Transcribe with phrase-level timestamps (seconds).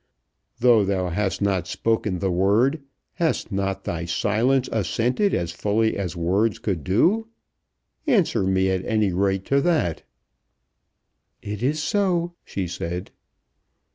[0.59, 2.81] Though thou hast not spoken the word,
[3.21, 7.27] has not thy silence assented as fully as words could do?
[8.07, 10.01] Answer me at any rate to that."
[11.43, 13.11] "It is so," she said.